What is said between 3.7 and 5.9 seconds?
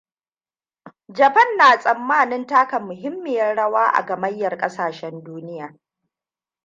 a gamayyar ƙasashen duniya.